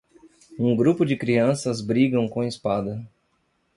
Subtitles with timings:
[0.57, 3.07] Um grupo de crianças brigam com espada.